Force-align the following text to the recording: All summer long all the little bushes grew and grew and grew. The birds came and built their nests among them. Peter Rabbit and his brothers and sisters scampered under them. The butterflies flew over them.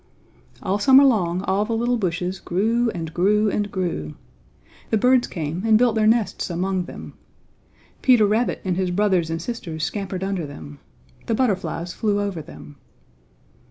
All 0.63 0.79
summer 0.79 1.03
long 1.03 1.43
all 1.43 1.63
the 1.63 1.77
little 1.77 1.97
bushes 1.99 2.39
grew 2.39 2.89
and 2.89 3.13
grew 3.13 3.51
and 3.51 3.71
grew. 3.71 4.15
The 4.89 4.97
birds 4.97 5.27
came 5.27 5.61
and 5.63 5.77
built 5.77 5.93
their 5.93 6.07
nests 6.07 6.49
among 6.49 6.85
them. 6.85 7.13
Peter 8.01 8.25
Rabbit 8.25 8.61
and 8.65 8.75
his 8.77 8.89
brothers 8.89 9.29
and 9.29 9.39
sisters 9.39 9.83
scampered 9.83 10.23
under 10.23 10.47
them. 10.47 10.79
The 11.27 11.35
butterflies 11.35 11.93
flew 11.93 12.19
over 12.19 12.41
them. 12.41 12.77